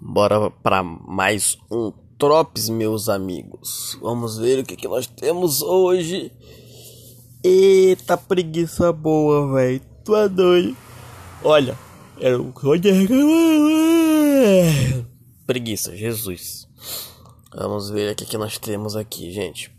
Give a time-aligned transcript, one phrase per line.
[0.00, 3.98] Bora para mais um Tropes, meus amigos.
[4.00, 6.32] Vamos ver o que, que nós temos hoje.
[7.44, 9.80] Eita preguiça boa, velho.
[10.04, 10.76] Tu é doido.
[11.44, 11.78] Olha,
[12.18, 12.52] era um
[15.46, 16.66] preguiça, Jesus.
[17.54, 19.75] Vamos ver o que, que nós temos aqui, gente.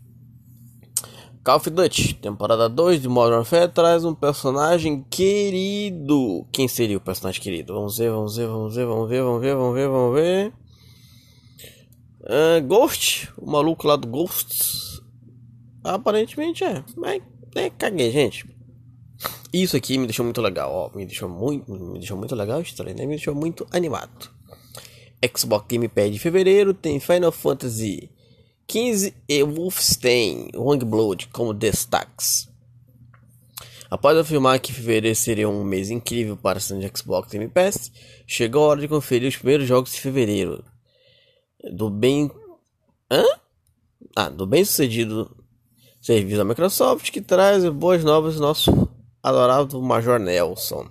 [1.48, 6.46] Call of Duty, temporada 2 de Modern Warfare traz um personagem querido.
[6.52, 7.74] Quem seria o personagem querido?
[7.74, 10.54] Vamos ver, vamos ver, vamos ver, vamos ver, vamos ver, vamos ver, vamos ver.
[12.20, 15.02] Uh, Ghost, o maluco lá do Ghosts.
[15.86, 17.22] Aparentemente é, mas
[17.56, 18.46] é, caguei, gente.
[19.54, 22.98] Isso aqui me deixou muito legal, ó, me deixou muito, me deixou muito legal, estranho,
[22.98, 23.06] né?
[23.06, 24.30] Me deixou muito animado.
[25.34, 28.17] Xbox Game Pass de fevereiro tem Final Fantasy
[28.68, 32.50] 15 e Wolfenstein Youngblood como destaques.
[33.90, 37.90] Após afirmar que fevereiro seria um mês incrível para de Xbox Game Pass,
[38.28, 40.66] chegou a hora de conferir os primeiros jogos de fevereiro.
[41.74, 42.30] Do bem.
[43.10, 43.24] Hã?
[44.14, 45.34] Ah, do bem sucedido
[46.02, 48.90] serviço da Microsoft que traz boas novas nosso
[49.24, 50.90] adorável Major Nelson.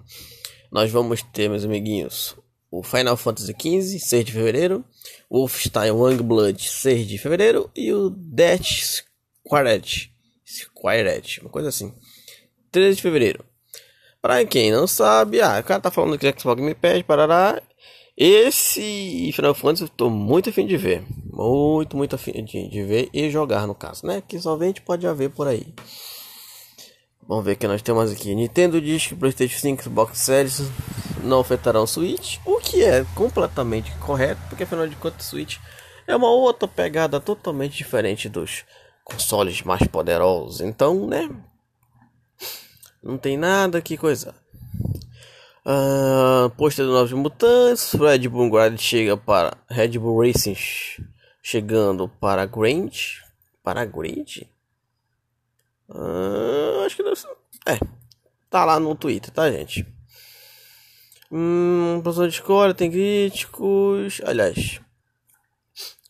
[0.73, 2.35] Nós vamos ter, meus amiguinhos,
[2.71, 4.85] o Final Fantasy XV, 6 de fevereiro,
[5.31, 9.03] Wolfenstein Youngblood, 6 de fevereiro, e o Death
[9.45, 10.13] Squared,
[10.47, 11.93] Squared, uma coisa assim,
[12.71, 13.45] 13 de fevereiro.
[14.21, 17.63] Pra quem não sabe, ah, o cara tá falando que Xbox me pede, parará.
[18.17, 21.05] Esse Final Fantasy eu tô muito afim de ver.
[21.25, 24.23] Muito, muito afim de, de ver e jogar no caso, né?
[24.27, 25.67] Que somente pode haver por aí.
[27.29, 28.35] Vamos ver o que nós temos aqui.
[28.35, 30.61] Nintendo que PlayStation 5 Xbox Series
[31.27, 35.59] não afetarão o Switch, o que é completamente correto, porque afinal de contas o Switch
[36.07, 38.65] é uma outra pegada totalmente diferente dos
[39.05, 40.61] consoles mais poderosos.
[40.61, 41.29] Então, né?
[43.03, 44.35] Não tem nada que coisa.
[45.65, 50.57] Uh, pôster do Novos Mutantes, Red Bull Grad chega para Red Bull Racing
[51.43, 53.23] chegando para Grange,
[53.63, 54.49] para Grid.
[55.89, 57.29] Uh, acho que deve ser.
[57.67, 57.79] É,
[58.51, 59.87] tá lá no Twitter, tá, gente?
[61.31, 64.21] Hum, professor de escola, tem críticos.
[64.25, 64.81] Aliás,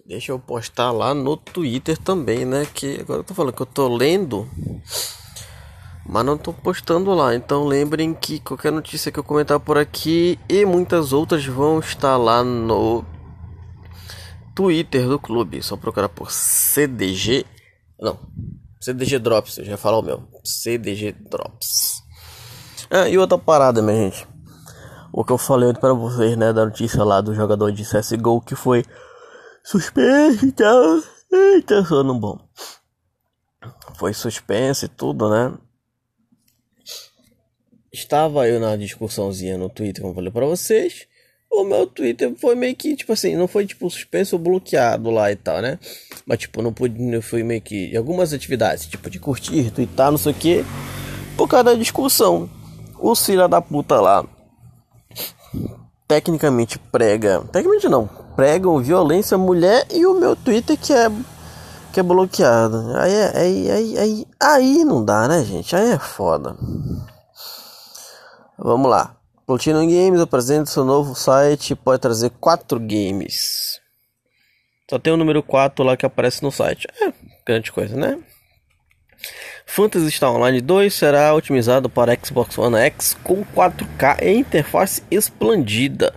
[0.04, 2.66] deixa eu postar lá no Twitter também, né?
[2.72, 4.48] Que agora eu tô falando que eu tô lendo,
[6.06, 7.34] mas não tô postando lá.
[7.34, 12.18] Então lembrem que qualquer notícia que eu comentar por aqui e muitas outras vão estar
[12.18, 13.02] lá no
[14.54, 15.62] Twitter do clube.
[15.62, 17.46] Só procurar por CDG.
[17.98, 18.18] Não,
[18.82, 20.28] CDG Drops, eu já falo o meu.
[20.44, 22.02] CDG Drops.
[22.90, 24.35] Ah, e outra parada, minha gente
[25.16, 28.54] o que eu falei para vocês, né, da notícia lá do jogador de CSGO que
[28.54, 28.84] foi
[29.64, 31.02] suspenso e tal.
[31.32, 32.38] Eita, sono bom.
[33.94, 35.54] Foi suspenso e tudo, né?
[37.90, 41.08] Estava eu na discussãozinha no Twitter, como eu falei pra vocês.
[41.50, 45.32] O meu Twitter foi meio que, tipo assim, não foi tipo suspenso ou bloqueado lá
[45.32, 45.78] e tal, né?
[46.26, 50.32] Mas tipo, não pude, foi meio que algumas atividades, tipo de curtir, twittar, não sei
[50.32, 50.62] o que,
[51.38, 52.50] por causa da discussão.
[52.98, 54.35] O filho da puta lá
[56.06, 61.10] tecnicamente prega, tecnicamente não, pregam violência mulher e o meu Twitter que é
[61.92, 62.94] que é bloqueado.
[62.96, 65.74] Aí, aí, aí, aí, aí não dá, né, gente?
[65.74, 66.54] Aí é foda.
[68.58, 69.16] Vamos lá.
[69.46, 73.80] Platinum Games apresenta seu novo site, pode trazer quatro games.
[74.90, 76.86] Só tem o número 4 lá que aparece no site.
[77.00, 77.12] É,
[77.46, 78.18] grande coisa, né?
[79.66, 86.14] Phantasy Star Online 2 será otimizado para Xbox One X com 4K e interface expandida.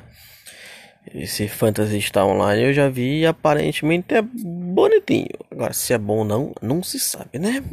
[1.13, 5.27] Esse Phantasy Star Online eu já vi e aparentemente é bonitinho.
[5.51, 7.63] Agora, se é bom ou não, não se sabe, né?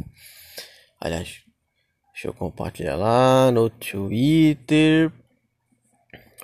[0.99, 1.41] Aliás,
[2.11, 5.11] deixa eu compartilhar lá no Twitter.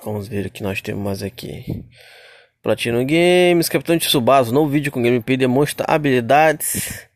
[0.06, 1.84] Vamos ver o que nós temos mais aqui.
[2.62, 7.08] Platinum Games, Capitão de Tsubasa, novo vídeo com gameplay demonstra habilidades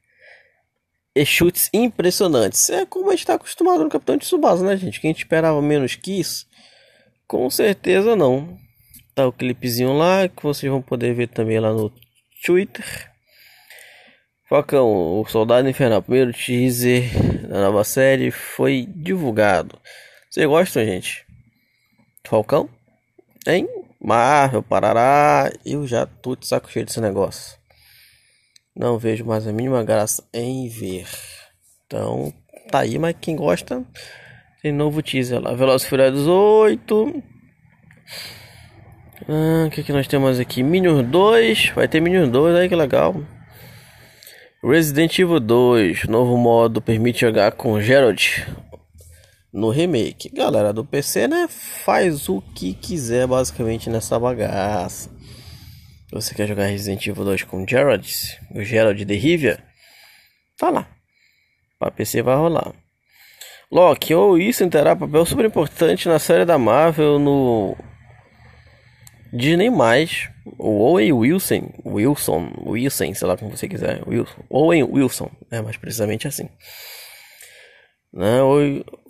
[1.17, 2.69] e chutes impressionantes.
[2.69, 5.01] É como a gente está acostumado no Capitão de Tsubasa, né, gente?
[5.01, 6.45] Quem esperava menos que isso?
[7.27, 8.57] Com certeza não.
[9.15, 11.91] Tá o clipezinho lá que vocês vão poder ver também lá no
[12.45, 13.11] Twitter.
[14.47, 17.03] Falcão, o Soldado Infernal, primeiro teaser
[17.49, 19.77] da nova série foi divulgado.
[20.29, 21.25] Vocês gostam, gente?
[22.23, 22.69] Falcão?
[23.45, 23.67] Hein?
[23.99, 25.51] Marvel, Parará.
[25.65, 27.56] Eu já tô de saco cheio desse negócio.
[28.77, 31.07] Não vejo mais a mínima graça em ver.
[31.85, 32.31] Então,
[32.69, 33.83] tá aí, mas quem gosta,
[34.61, 35.53] tem novo teaser lá.
[35.55, 37.23] Velozes Furiosos 8.
[39.27, 40.61] Ah, o que, que nós temos aqui?
[40.61, 41.69] Minions 2.
[41.69, 43.15] Vai ter Minions 2, aí que legal.
[44.63, 46.03] Resident Evil 2.
[46.05, 48.45] Novo modo permite jogar com Gerald
[49.51, 50.29] no remake.
[50.29, 51.47] Galera do PC, né?
[51.49, 55.09] Faz o que quiser basicamente nessa bagaça.
[56.11, 59.59] Você quer jogar Resident Evil 2 com Gerald, o Gerald de Rivia?
[60.57, 60.87] Tá lá.
[61.77, 62.73] Pra PC vai rolar.
[63.69, 67.75] Loki, ou isso terá papel super importante na série da Marvel no
[69.33, 69.69] Disney+,
[70.57, 75.75] o Owen Wilson, Wilson, Wilson, sei lá como você quiser, Wilson, Owen Wilson, é mais
[75.75, 76.49] precisamente assim.
[78.13, 78.41] Né?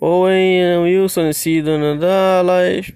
[0.00, 2.92] Owen Wilson, nascido no Dallas,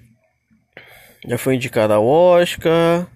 [1.25, 3.07] já foi indicado ao Oscar.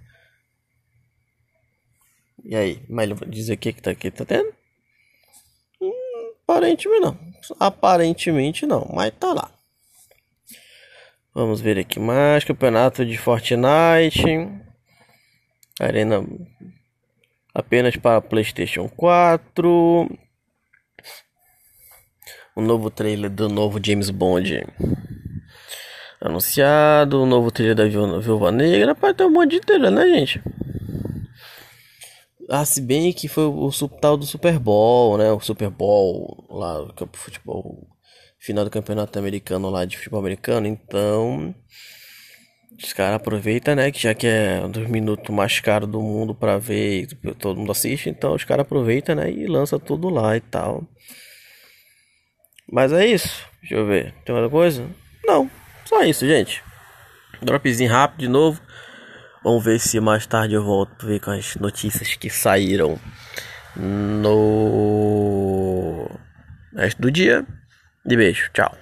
[2.47, 4.53] E aí, mas dizer o que tá aqui, tá tendo?
[5.81, 7.19] Hum, aparentemente não,
[7.59, 9.51] aparentemente não, mas tá lá.
[11.35, 12.45] Vamos ver aqui mais.
[12.45, 14.23] Campeonato de Fortnite.
[15.77, 16.25] Arena
[17.53, 20.09] apenas para PlayStation 4.
[22.55, 24.65] O novo trailer do novo James Bond
[26.21, 27.21] anunciado.
[27.21, 28.93] O novo trailer da Viúva Negra.
[28.93, 30.41] Rapaz, tem um monte de trailer, né, gente?
[32.49, 35.31] Ah, se bem que foi o, o tal do Super Bowl, né?
[35.31, 37.87] O Super Bowl lá, o campo futebol
[38.39, 41.53] final do campeonato americano lá de futebol americano, então
[42.81, 46.35] os caras aproveitam, né, que já que é um dos minutos mais caros do mundo
[46.35, 47.07] para ver,
[47.39, 50.83] todo mundo assiste, então os caras aproveitam, né, e lança tudo lá e tal.
[52.71, 53.45] Mas é isso.
[53.61, 54.13] Deixa eu ver.
[54.25, 54.87] Tem outra coisa?
[55.25, 55.49] Não.
[55.85, 56.61] Só isso, gente.
[57.41, 58.61] Dropzinho rápido de novo.
[59.47, 62.99] Vamos ver se mais tarde eu volto ver com as notícias que saíram
[63.77, 64.59] no
[66.75, 67.45] resto do dia.
[68.05, 68.77] De beijo, tchau.